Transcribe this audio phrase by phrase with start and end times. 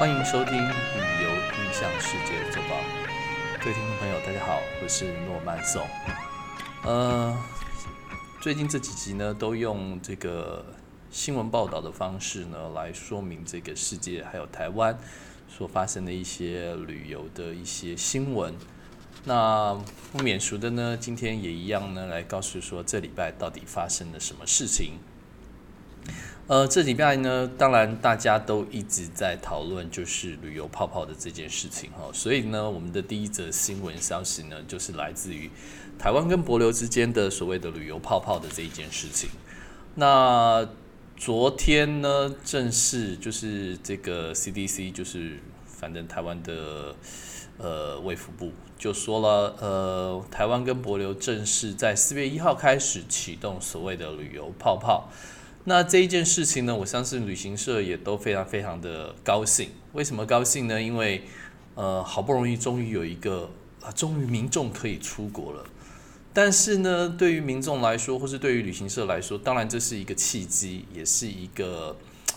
[0.00, 2.74] 欢迎收听《旅游印象世界周报》，
[3.62, 5.86] 各位听众朋友，大家好，我是诺曼颂。
[6.84, 7.38] 呃，
[8.40, 10.64] 最近这几集呢，都用这个
[11.10, 14.98] 新闻报道的方式呢，来说明这个世界还有台湾
[15.50, 18.54] 所发生的一些旅游的一些新闻。
[19.24, 19.78] 那
[20.12, 24.94] 不免俗的呢，今天也一样呢，来告诉说这礼拜到底发生了什么事情。
[26.46, 35.48] 呃，这礼拜呢，当然大家都一直在讨论就是旅游泡泡的这件事情哈，所以呢，我们的第一则新闻消息呢，就是来自于
[35.96, 39.30] 台湾跟博流之间的所谓的旅游泡泡的这一件事情。
[39.94, 40.68] 那
[41.16, 46.96] 昨天呢，正式就是这个 CDC，就是反正台湾的
[47.58, 55.08] 呃卫福部就说了，呃，台湾跟博流正式在四月一号开始启动所谓的旅游泡泡。
[55.64, 59.68] 那这一件事情呢，我相信旅行社也都非常非常的高兴。
[59.92, 60.80] 为什么高兴呢？
[60.80, 61.22] 因为
[61.74, 63.50] 呃，好不容易终于有一个
[63.82, 65.64] 啊，终于民众可以出国了。
[66.32, 71.94] 但是呢，对于民众来说，或是对于旅行社来说，当然这是一个契机，也是一个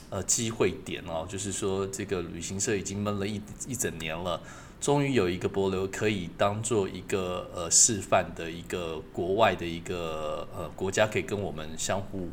[0.10, 1.26] 呃机会点哦。
[1.30, 4.42] 就是说，这个旅行社已经闷了一一整年了，
[4.82, 12.28] 终于有一个博流可以当做一个呃示范的一个国外的一个呃国家，可以跟我们相互。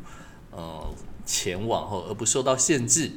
[0.51, 0.93] 呃，
[1.25, 3.11] 前往后而不受到限制。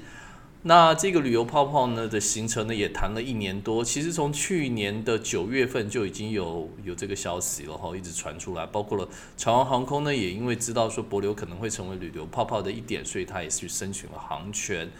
[0.66, 8.64] 那这个旅游泡泡呢的行程呢也谈了一年多，其实从去年的九月份就已经有有这个消息了哈，一直传出来。
[8.64, 14.90] 包括了长航航空呢，也因为知道说博流可能会成为旅游泡泡的一点，所以他也是去申请了航权。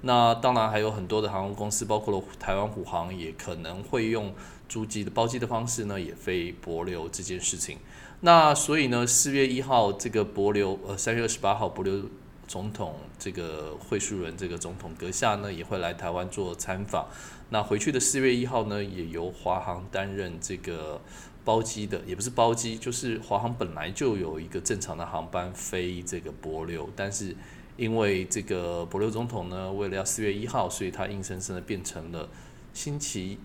[0.00, 4.34] 那当然还有很多的航空公司，包括了台湾虎航，也可能会用
[4.68, 7.78] 租机的包机的方式呢，也飞博流这件事情。
[8.20, 12.04] 那所以呢，四月一号这个博流，呃，三月二十八号博流
[12.46, 17.06] 总统这个会书人这个总统阁下呢，也会来台湾做参访。
[17.50, 21.00] 那回去的四月一号呢，也由华航担任这个
[21.44, 27.36] 包机的，也不是包机，就是华航本来就有一个正常的航班飞这个博流，但是
[27.76, 32.28] 因为这个博流总统呢，为了要四月一号，所以他硬生生的变成了
[32.72, 33.38] 星期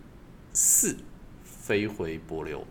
[0.53, 0.95] 四
[1.43, 2.65] 飞回博流。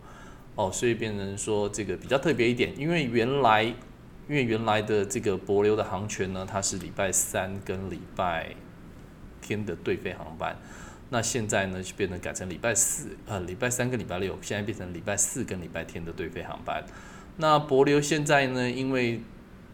[0.59, 8.53] 哦，所以变成说这个比较特别一点，因为原来因为原来的这个博流的航权呢，它是礼拜三跟礼拜
[9.41, 10.57] 天的对飞航班，
[11.11, 16.83] 那现在呢就变成改成礼拜四，呃，礼拜三跟礼拜六，现在变成礼拜四跟礼拜天的对飞航班。
[17.37, 19.21] 那博流现在呢，因为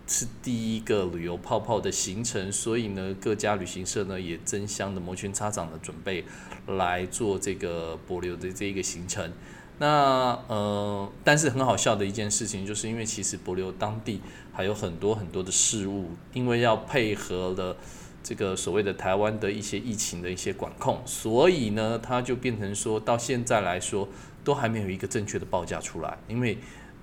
[0.05, 6.23] 是第一个旅游泡泡的行程，所以呢各家旅行社呢也争相的摩拳擦掌的准备
[6.67, 9.31] 来做这个博流的这一个行程。
[9.77, 14.21] 那呃，但是很好笑的一件事情，就是因为其实博流当地
[14.53, 17.75] 还有很多很多的事物，因为要配合了
[18.23, 24.07] 这个所谓的台湾的一些疫情的一些管控，所以呢，它就变成说到现在来说，
[24.43, 26.57] 都还没有一个正确的报价出来，因为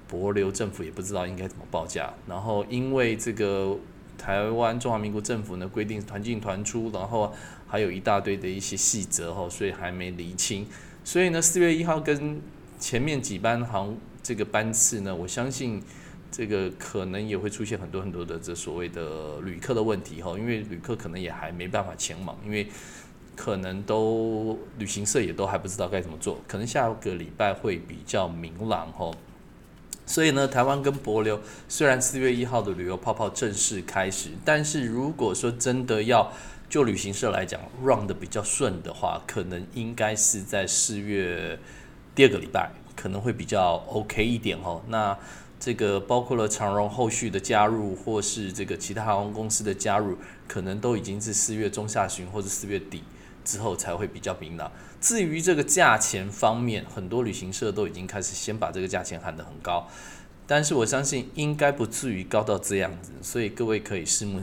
[0.08, 3.76] 博流政府也不知道应该怎么报价，然后因为这个
[4.16, 7.32] 台湾中华民国政府呢规定团进团出，然后
[7.66, 10.66] 还有一大堆的一些细则哈，所以还没厘清，
[11.04, 12.40] 所以呢，四月一号跟
[12.82, 15.80] 前面几班航这个班次呢，我相信
[16.32, 22.66] 这个可能也会出现很多很多的这所谓的旅客的问题哈，因为旅客可能也还没办法前往，因为
[23.36, 29.12] 可能都旅行社也都还不知道该怎么做，可能下个礼拜会比较明朗哈。
[30.04, 36.32] 所以呢，台湾跟博流虽然四月一号的旅游泡泡正式开始，但是如果说真的要
[36.68, 41.56] 就旅行社来讲 run 的比较顺的话，可能应该是在四月。
[42.14, 44.82] 第二个礼拜可能会比较 OK 一点哦。
[44.88, 45.18] 那
[45.58, 50.18] 这个包括了长荣后续的加入，或是这个其他航空公司的加入，
[50.48, 53.02] 可能都已经是四月中下旬或者四月底
[53.44, 54.70] 之后才会比较明朗。
[55.00, 59.88] 至于这个价钱方面，很多旅行社都已经开始先把这个价钱喊得很高，
[60.46, 64.40] 但是我相信应该不至于高到这样子，所以各位可以拭目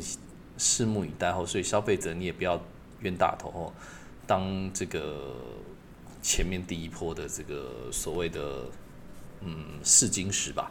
[0.57, 1.45] 拭目以待哦。
[1.45, 2.61] 所以消费者你也不要
[3.01, 3.73] 冤大头哦，
[4.25, 5.35] 当这个。
[6.29, 8.69] 前面第一波的这个所谓的
[9.41, 10.69] 嗯试金石吧，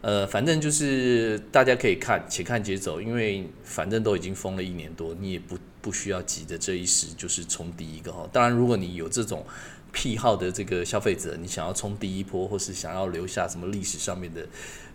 [0.00, 8.28] 呃，反正就是大家可以看，且看且走，因为反正都已经封了一年多，你也不不需要急着这一时就是冲第一个哈。
[8.32, 9.44] 当然，如果你有这种
[9.92, 14.46] 癖好的这个消费者，你想要冲第一波，或是想要留下什么历史上面的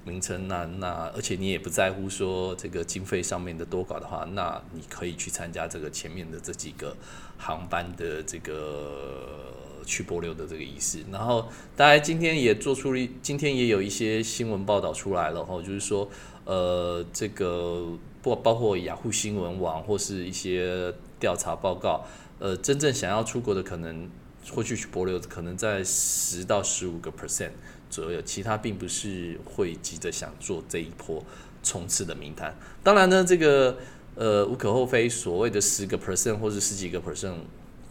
[0.04, 6.96] 名称，那那而且你也不在乎说这个经费上面的多搞的话，那你可以去参加这个前面的这几个
[7.38, 9.54] 航班的这个。
[9.86, 16.10] 去波流的这个仪式，然后大家今天也做出了，今天也有一些新闻报道出来了，哈，就是说，
[16.44, 22.04] 呃，这个不包括雅虎新闻网或是一些调查报告，
[22.38, 24.10] 呃，真正想要出国的可能
[24.52, 27.52] 会去博流，可能在十到十五个 percent
[27.90, 31.24] 左右，其他并不是会急着想做这一波
[31.64, 32.56] 冲刺的名单。
[32.84, 33.78] 当然呢，这个
[34.16, 37.36] 呃无可厚非，所谓的十个 percent 或者十几个 percent，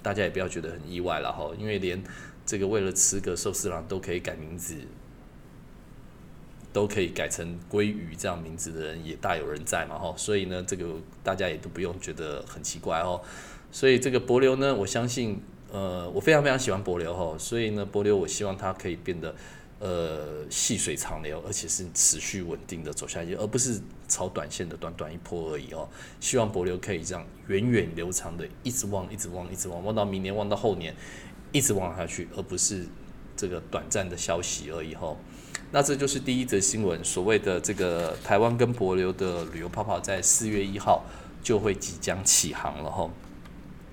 [0.03, 2.03] 大家也不要觉得很意外了哈，因为连
[2.45, 4.75] 这个为了吃个寿司郎都可以改名字。
[6.73, 10.85] 都可以改成鲑鱼这样名字的人也大有人在嘛吼，所以呢，这个
[11.23, 13.19] 大家也都不用觉得很奇怪哦。
[13.73, 15.41] 所以这个博流呢，我相信，
[15.77, 19.35] 呃，我非常非常喜欢博流哈，所以呢，博流我希望它可以变得
[19.79, 23.79] 呃细水长流，而且是持续稳定的走下去，而不是
[24.09, 25.87] 炒短线的短短一波而已哦。
[26.19, 30.97] 希望博流可以这样源远流长的一直旺，一直旺，一直旺，旺到明年，旺到后年，
[31.53, 32.87] 一直旺下去，而不是
[33.37, 35.15] 这个短暂的消息而已哈。
[35.73, 41.05] 那这就是第一则新闻，所谓的这个台湾跟博流的旅游泡泡，在四月一号
[41.43, 43.11] 就会即将起航了哈。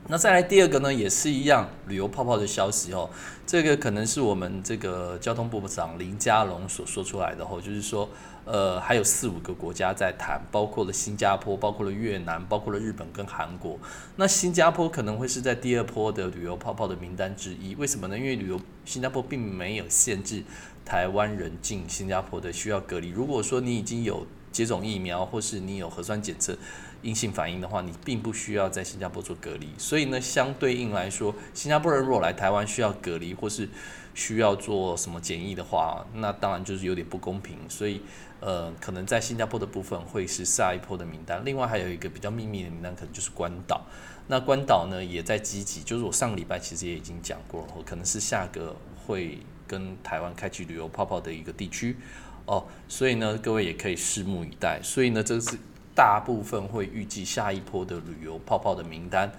[0.09, 3.09] 那再来第二个呢，也是一样旅游泡泡的消息哦。
[3.47, 8.09] 这个可能是我们这个交通部部长林佳龙所说出来的哦，就是说，
[8.43, 13.79] 呃，还有四五个国家在谈，包括了新加坡，包括了越南，包括了日本跟韩国。
[14.17, 18.17] 那新加坡可能会是在第二波的旅游泡泡的名单之一，为什么呢？
[18.17, 20.43] 因为旅游新加坡并没有限制
[20.83, 23.07] 台湾人进新加坡的需要隔离。
[23.07, 26.57] 如果说你已经有接种疫苗，或是你有核酸检测。
[27.03, 33.69] 阴性反应的话，你并不需要在新加坡做隔离，所以呢，相对应来说，新加坡人如果来台湾需要隔离或是
[34.15, 37.57] 需要做什么检疫的话，那当然就是有点不公平。
[37.67, 38.01] 所以，
[38.39, 41.43] 呃，可能在新加坡的部分会是下一波的名单。
[41.43, 43.81] 另外还有一个比较秘密的名单，可能就是关岛。
[44.27, 48.73] 那关岛呢，也在积极，就是我上个礼拜其实也已经讲过了，可能是下个
[49.05, 51.97] 会跟台湾开启旅游泡泡的一个地区
[52.45, 52.65] 哦。
[52.87, 54.79] 所以呢，各位也可以拭目以待。
[54.81, 55.57] 所以呢，这是。
[55.95, 59.31] 大部分会预计下一波的旅游泡泡的名单。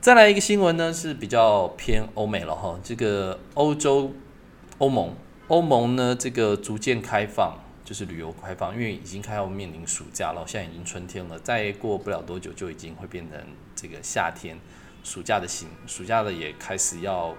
[0.00, 2.78] 再来一个新闻呢，是比较偏欧美了哈。
[2.84, 4.12] 这个欧洲
[4.78, 5.14] 欧盟
[5.48, 13.40] 欧盟呢，这个逐渐开放，就是旅游开放，因为已经开要面临暑假了，现在已经春天了，再过不了多久就已经会变成
[13.74, 14.56] 这个夏天，
[15.02, 17.34] 暑假的行暑假的也开始要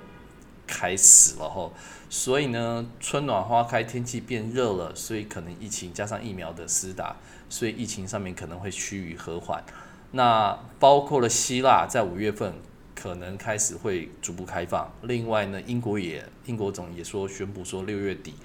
[0.67, 1.71] 开始了哈。
[2.09, 7.15] 所以呢，春暖花开，天气变热了，所以可能疫情加上疫苗的施打。
[7.51, 9.63] 所以疫情上面可能会趋于和缓，
[10.11, 12.53] 那包括了希腊在五月份
[12.93, 14.87] 可能开始会逐步开放。
[15.01, 18.35] 另外呢，英国也英国总也说宣布说六月底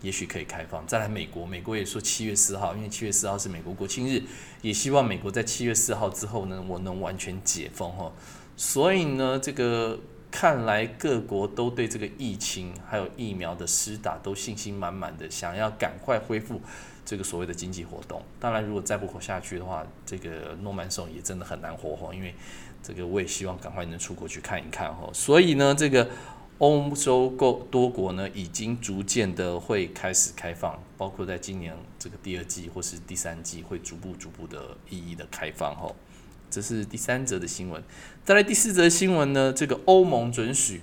[0.00, 0.86] 也许可以开放。
[0.86, 4.22] 再来美国，美国也说七月四号，因为七月四号是美国国庆日，
[4.60, 8.12] 也希望美国在七月四号之后呢，我能完全解封哦。
[8.56, 9.98] 所以呢，这个
[10.32, 16.60] 看来各国都对这个疫情还有疫苗的施打都信心满满的，想要赶快恢复。
[17.04, 22.14] 这个所谓的经济活动，当然如果再不活下去的话，这个诺曼颂也真的很难活哈。
[22.14, 22.32] 因为
[22.80, 25.10] 这个我也希望赶快能出国去看一看哈。
[25.12, 26.08] 所以呢，这个
[26.58, 35.92] 欧洲够多国呢，已经逐渐的会开始开放，包括在今年这个第二季或是第三季会逐步逐步的一一的开放哈。
[36.52, 37.82] 这是第三则的新闻。
[38.22, 40.82] 再来第四则新闻呢，这个欧盟准许，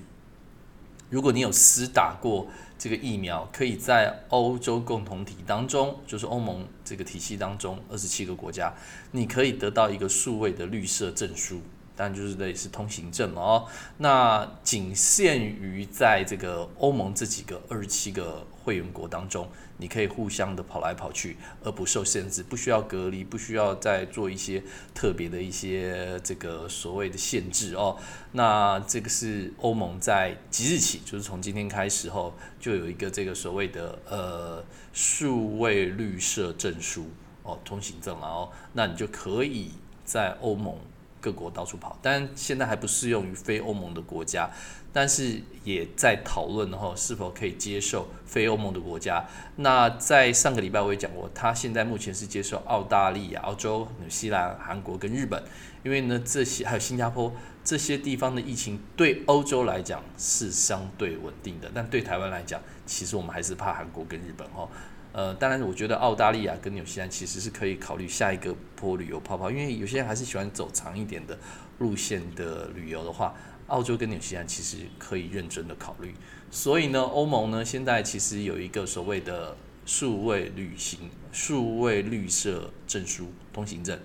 [1.10, 2.48] 如果你有施打过。
[2.82, 8.74] 这个疫苗可以在欧洲共同体当中，就是欧盟这个体系当中，二十七个国家，
[9.12, 11.60] 你可以得到一个数位的绿色证书，
[12.00, 13.68] 但就是类似通行证了哦。
[13.98, 19.46] 那仅限于在这个欧盟这几个二十七个会员国当中。
[19.82, 24.62] 你可以互相的跑来跑去，而不受限制，不需要隔离，不需要再做一些
[24.94, 27.96] 特别的一些这个所谓的限制哦。
[28.34, 37.08] 那这个是欧盟在即日起，就是从今天开始后，就有一个这个所谓的呃数位绿色证书
[37.44, 38.50] 哦，通行证了哦。
[38.74, 39.72] 那你就可以
[40.04, 40.76] 在欧盟
[41.22, 44.50] 各国到处跑，但现在还不适用于非欧盟的国家。
[44.92, 49.24] 但是也在讨论，然后是否可以接受非欧盟的国家。
[49.58, 55.44] 那在上个礼拜我也讲过，他现在目前是接受澳大利亚、澳洲、纽西兰、韩国跟日本，
[55.84, 57.32] 因为呢这些还有新加坡
[57.64, 64.68] 这些地方的疫情对欧洲来讲是相对稳定的，但对台湾来讲，其实我们还是怕韩国跟日本哦。
[65.12, 71.38] 呃，当然我觉得澳大利亚跟纽西兰其实是可以考虑下一个波旅游泡泡，因为有些人还是喜欢走长一点的
[71.80, 73.36] 路线的旅游的话。
[73.70, 76.12] 澳洲跟纽西兰其实可以认真的考虑，
[76.50, 81.02] 所以呢，欧盟呢现在其实有一个所谓的数位旅行、
[81.32, 84.00] 数位绿色证书通行证，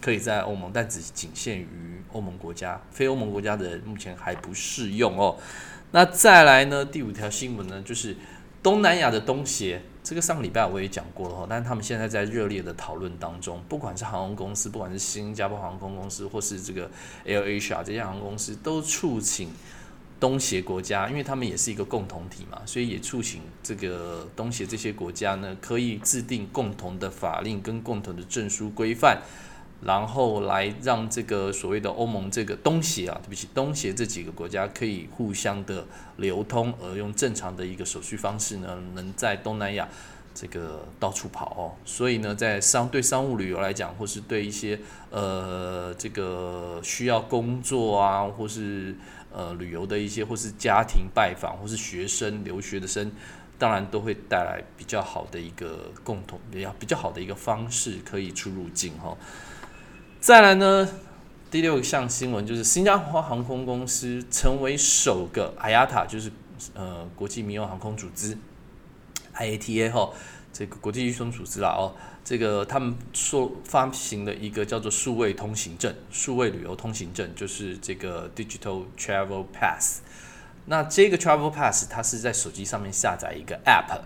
[0.00, 5.36] 可以在欧盟，但只仅限于欧盟国家，非欧盟国家的人目前还不适用哦。
[5.90, 8.16] 那再来呢，第五条新闻呢，就是
[8.62, 16.90] 东南亚的东协，这个上个礼拜我也讲过了哈，但是他们现在在热烈的讨论当中，不管是航空公司，不管是新加坡航空公司，或是这个
[17.26, 19.50] Air Asia 这些航空公司，都促请
[20.18, 29.20] 东协国家，因为他们也是一个共同体嘛，所以也促请这个东协这些国家呢，可以制定共同的法令跟共同的证书规范。
[29.82, 39.88] 然后来让这个所谓的欧盟这个东协啊，对不起，东协这几个国家可以互相的流通，而用正常的一个手续方式呢，能在东南亚
[40.34, 41.72] 这个到处跑哦。
[41.86, 44.78] 所以呢，在商对商务旅游来讲，或是对一些
[45.10, 48.94] 呃这个需要工作啊，或是
[49.32, 53.10] 呃旅游的一些，或是家庭拜访，或是学生留学的生，
[53.58, 59.16] 当然都会带来比较好的一个共同比较比较好的一个方式，可以出入境哈。
[60.20, 60.86] 再来呢，
[61.50, 66.30] 第六项新闻就是新加坡航空公司成为首个 IATA，就是
[66.74, 68.36] 呃国际民用航空组织
[69.34, 70.10] IATA 哈，
[70.52, 80.02] 这个国际运输组织啦哦，这个他们说发行了一个叫做数位通行证，数位旅游通行证，就是这个 Digital Travel Pass。
[80.66, 84.02] 那这个 Travel Pass 它是在手机上面下载一个 App。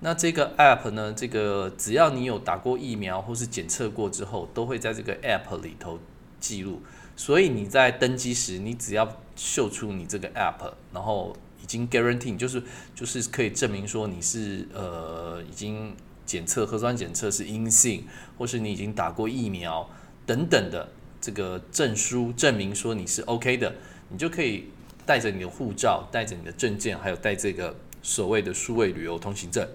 [0.00, 1.12] 那这个 app 呢？
[1.16, 5.98] 这个只要你有打过疫苗或是检测过之后，都会在这个 app 里头
[6.38, 6.82] 记录。
[7.16, 12.62] 所以你在登机时，你只要秀出你这个 app，然后已经 guarantee，就是
[12.94, 18.04] 就是可以证明说你是呃已经检测核酸检测是阴性，
[18.36, 19.88] 或是你已经打过疫苗
[20.26, 20.90] 等等的
[21.22, 23.74] 这个证书证明说你是 OK 的，
[24.10, 24.66] 你就可以
[25.06, 29.66] 带着你的护照、带着你的证件，还有带这个所谓的数位旅游通行证。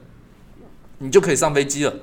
[1.01, 1.93] 你就可以上飞机了，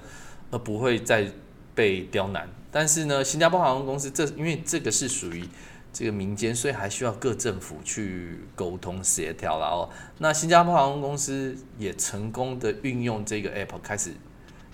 [0.51, 1.31] 而不会再
[1.73, 2.49] 被刁难。
[2.73, 5.49] 但是呢，新加坡航空公司这因为这个是属于
[5.93, 9.89] 这个民间，所以还需要各政府去沟通协调了哦。
[10.19, 14.11] 那新加坡航空公司也成功的运用这个 app 开始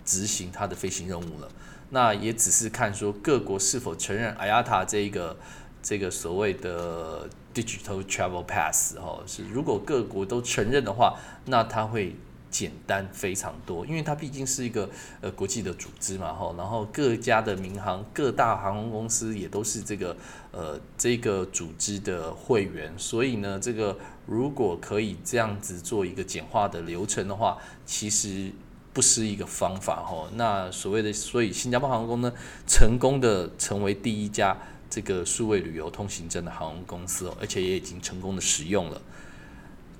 [0.06, 1.48] 执行它的飞行任务了。
[1.90, 5.36] 那也只是看说各国是否承认 IATA 这一个
[5.82, 12.16] 这个所谓的 Digital Travel Pass 哦，是如果各国都承认的话，那它会。
[12.54, 14.88] 简单非常多，因为它毕竟是一个
[15.20, 20.16] 呃国际的组织嘛，吼，然后各家的民航各大航空公司也都是这个
[20.52, 28.52] 呃这个组织的会员，所以呢，这个如果可以这样子做一个简化的流程的话，其实
[28.92, 30.28] 不失一个方法，吼。
[30.36, 32.32] 那所谓的，所以新加坡航空呢，
[32.68, 34.56] 成功的成为第一家
[34.88, 39.02] 这个数位旅游通行证的航空公司哦，而且也已经成功的使用了。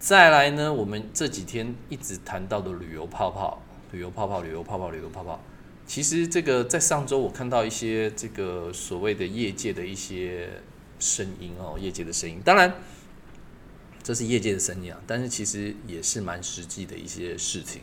[0.07, 5.41] 再来呢，我们这几天一直谈到的旅游泡泡，旅游泡泡，旅游泡泡，旅游泡泡。
[5.87, 10.61] 其实这个在上周我看到一些这个所谓的业界的一些
[10.99, 12.39] 声音哦，业界的声音。
[12.45, 12.71] 当然，
[14.03, 17.81] 这是业界的声音啊，但是其实也是蛮实际的一些事情。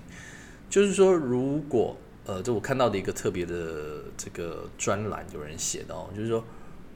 [0.70, 1.98] 就是说，如果
[2.28, 6.46] 呃，这我看到的一个特别的这个专栏，有人写的哦，就是说，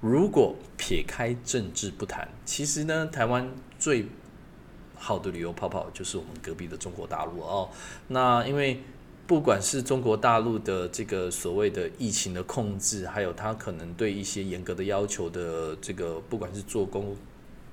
[0.02, 4.06] 如果撇开政治不谈，其实呢，台湾最
[5.06, 7.70] 好的旅游泡泡就是我们隔壁的中国大陆哦。
[8.08, 8.82] 那因为
[9.28, 17.16] 不管是中国大陆的这个所谓的疫情的控制，还有它可能对一些严格的要求的这个，不管是做公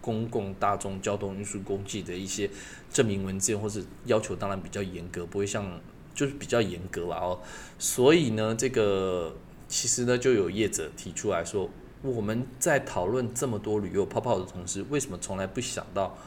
[0.02, 2.50] 公共大众交通运输工具的一些
[2.92, 5.80] 证明文件，或是要求，当然比较严格，不会像
[6.14, 7.40] 就是比较严格了哦。
[7.78, 9.34] 所以呢，这个
[9.68, 11.70] 其实呢，就有业者提出来说，
[12.02, 16.18] 我们在讨论这么多旅游泡泡的同时，为什么从来不想到？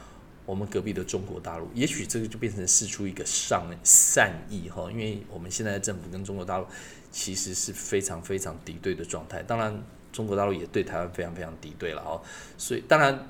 [0.46, 6.66] 我们隔壁的中国大陆，也许这个就变成试出一个善善意哈，因为我们现在的政府跟中国大陆
[7.10, 9.42] 其实是非常非常敌对的状态。
[9.42, 12.22] 当然，中国大陆也对台湾非常非常敌对了哦。
[12.56, 13.28] 所以，当然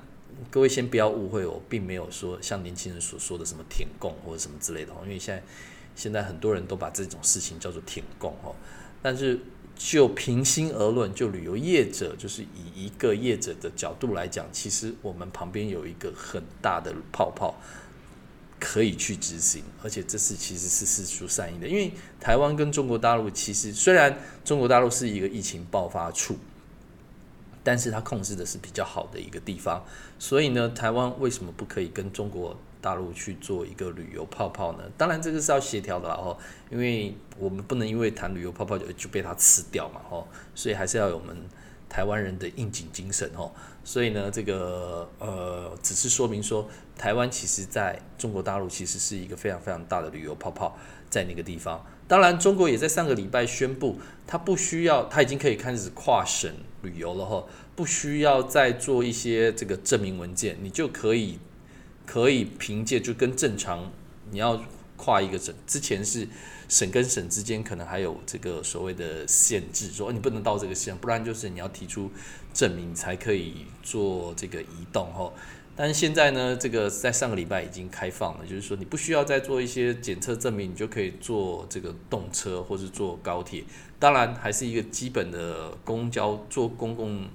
[0.51, 5.43] 各位先不要误会，我并没有说像年轻人所说的什么舔共或者什么之类的哦，因为现在
[5.95, 8.55] 现在很多人都把这种事情叫做舔共哦，
[9.01, 9.39] 但是。
[9.77, 17.55] 就平心而论，就旅游业者，就是以一个业者的角度来讲，其实我们旁边有一个很大的泡泡
[18.59, 21.67] 可以去执行，而且这次其实是事出善意的。
[21.67, 26.37] 因为台湾跟中国大陆其实虽然中国大陆是一个疫情爆发处，
[27.67, 29.83] 但是它控制的是比较好的一个地方，
[30.17, 32.55] 所以呢，台湾为什么不可以跟中国？
[32.79, 34.83] 大陆去做一个旅游泡泡呢？
[34.95, 36.37] 当然这个是要协调的哦，
[36.69, 41.35] 因为我们不能因为谈旅游泡泡就就被它吃掉嘛哦，所以还是要有我们
[41.89, 43.51] 台湾人的应景精神哦。
[43.83, 50.77] 所以呢，这个呃，只是说明说，台湾其实在中国大陆其实是一个非常非常大的旅游泡泡
[51.09, 51.83] 在那个地方。
[52.07, 57.43] 当然，中国也在上个礼拜宣布，它不需要，它已经可以开始跨省旅游了哈，
[57.75, 61.39] 不需要再做一些这个证明文件，你就可以。
[62.05, 63.91] 可以凭借就跟正常
[64.31, 64.63] 你要
[64.95, 66.25] 跨一个省，之前是
[66.69, 72.09] 省跟省之间可能还有这个所谓的限制，说你不能到这个县，不然就是你要提出
[72.53, 75.29] 证明才可以做这个移动哈。
[75.79, 83.63] 但是现在呢，这个在上个礼拜已经开放了，就是说你不需要再做一些检测证明，你就可以坐这个动车或是坐高铁。
[83.99, 87.27] 当然，还是一个基本的公交坐公共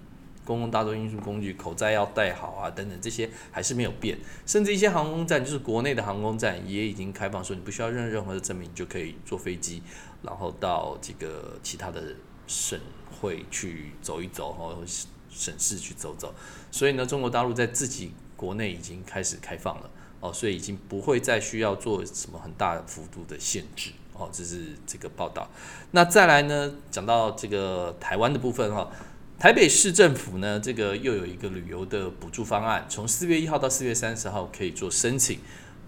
[0.45, 4.19] 公共大众运输工具，口罩要戴好啊，等等这些还是没有变。
[4.45, 9.81] 甚至一些航空站，就是国内的航空站也已经开放，说你不需要任任何的证明，就可以坐飞机，
[10.21, 12.03] 然后到这个其他的
[12.49, 12.77] 省
[13.21, 14.77] 会去走一走，或
[15.31, 16.35] 省市去走走。
[16.73, 18.11] 所以呢，中国大陆在自己。
[18.43, 25.49] 国内已经开始开放了哦，所以已经不会再需要做什么很大幅度的限制哦，这是这个报道。
[25.93, 28.91] 那再来呢，讲到这个台湾的部分哈，
[29.39, 35.39] 台北市政府呢，这个又有一个旅游的补助方案，从四月一号到四月三十号可以做申请，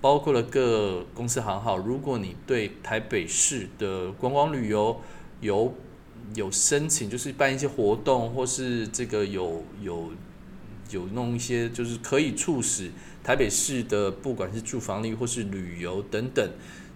[0.01, 5.01] 包括了各公司行号，如果你对台北市的观光旅游
[5.41, 5.75] 有
[6.37, 10.13] 有申请，就是办一些活动或是这个有有。
[10.91, 12.91] 有弄一些就是可以促使
[13.23, 16.51] 台北市的不管是住房率或是旅游等等，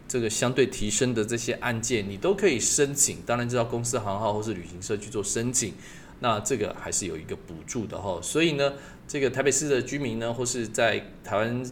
[0.07, 3.19] 这个相对提升的这些案件，你都可以申请。
[3.27, 5.75] 当然，知道公司行号或是旅行社去做申请，
[6.21, 8.21] 那这个还是有一个补助的哈。
[8.23, 8.73] 所以呢，
[9.07, 11.63] 这个台北市的居民呢，或是在台湾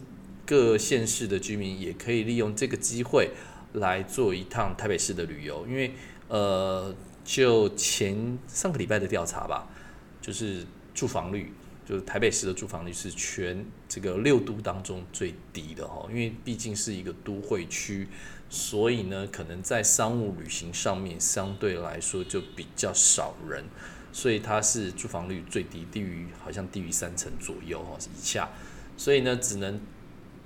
[0.45, 3.31] 各县市的居民，也可以利用这个机会
[3.73, 5.65] 来做一趟台北市的旅游。
[5.67, 5.91] 因为
[6.27, 6.93] 呃，
[7.23, 9.67] 就前上个礼拜的调查吧，
[10.21, 11.51] 就是住房率。
[11.87, 18.09] 就是台北市的住房率是全这个六都当中最低的哈，因为毕竟是一个都会区，
[18.49, 23.63] 所以呢，可能在商务旅行上面相对来说就比较少人，
[24.11, 28.49] 所以它是住房率最低，低于好像低于三成左右哈以下，
[28.97, 29.79] 所以呢，只能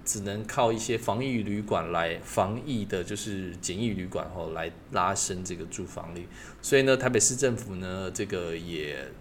[0.05, 6.27] 只能靠一些防疫旅馆来防疫的，就是简易旅馆哈来拉升这个住房率，
[6.61, 9.11] 所以呢，台北市政府呢这个也。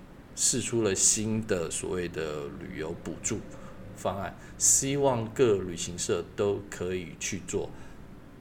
[0.42, 3.40] 试出了新的所谓的旅游补助
[3.94, 7.68] 方案，希望各旅行社都可以去做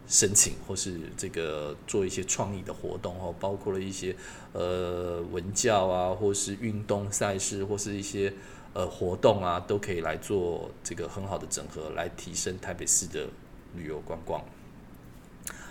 [0.08, 4.16] 申请，或是这个做一些创意的活动哦，包括了一些
[4.54, 8.34] 呃文教啊，或是运动赛事，或是一些
[8.72, 13.28] 呃活动啊，都可以来做这个很好的整合，来提升台北市的
[13.76, 14.42] 旅游观光。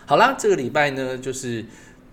[0.05, 1.65] 好啦，这个礼拜呢，就是。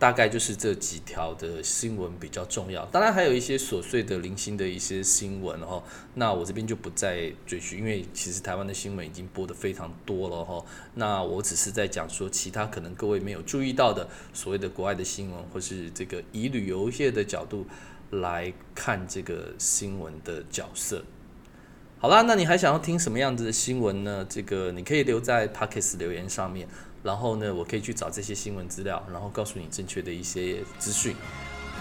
[0.06, 5.82] 大概就是这几条的新闻比较重要，当然还有一些琐碎的零星的一些新闻哈。
[6.13, 10.63] 那我这边就不再赘述，因为其实台湾的新闻已经播的非常多了哈。
[10.94, 17.65] 那我只是在讲说其他可能各位没有注意到的所谓的国外的新闻，或是这个以旅游业的角度
[18.12, 21.04] 来看这个新闻的角色。
[21.98, 24.24] 好啦，那你还想要听什么样子的新闻呢？
[24.30, 26.68] 这个你可以留在 p o c k e t 留言上面。
[27.06, 31.15] 然后呢，我可以去找这些新闻资料，然后告诉你正确的一些资讯。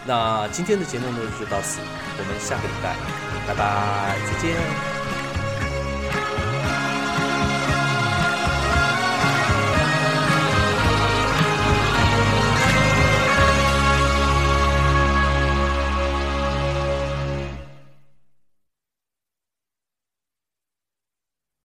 [0.07, 2.95] 那今天的节目呢就到此，我们下个礼拜，
[3.49, 4.94] 拜拜，再见。